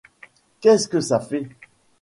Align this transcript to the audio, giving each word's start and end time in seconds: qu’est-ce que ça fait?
qu’est-ce 0.61 0.87
que 0.87 0.99
ça 0.99 1.19
fait? 1.19 1.47